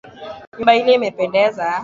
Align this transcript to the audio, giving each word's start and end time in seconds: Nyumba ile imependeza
Nyumba 0.55 0.71
ile 0.79 0.91
imependeza 0.97 1.63